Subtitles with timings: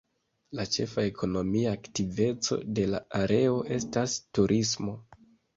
[0.59, 4.99] La ĉefa ekonomia aktiveco de la areo estas turismo.